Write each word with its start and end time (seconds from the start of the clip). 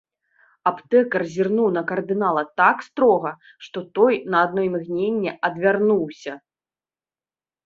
Аптэкар 0.69 1.23
зірнуў 1.33 1.67
на 1.75 1.83
кардынала 1.91 2.43
так 2.61 2.77
строга, 2.87 3.33
што 3.67 3.77
той 3.99 4.19
на 4.37 4.43
адно 4.47 4.61
імгненне 4.69 5.31
адвярнуўся. 5.51 6.33